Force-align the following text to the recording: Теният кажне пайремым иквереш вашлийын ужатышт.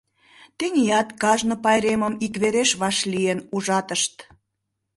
Теният 0.57 1.09
кажне 1.21 1.55
пайремым 1.63 2.13
иквереш 2.25 2.69
вашлийын 2.81 3.39
ужатышт. 3.55 4.15